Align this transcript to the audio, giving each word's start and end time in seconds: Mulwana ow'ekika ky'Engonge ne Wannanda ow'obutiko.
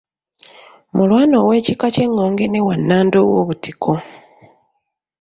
Mulwana 0.95 1.35
ow'ekika 1.43 1.87
ky'Engonge 1.95 2.45
ne 2.49 2.59
Wannanda 2.67 3.17
ow'obutiko. 3.25 3.91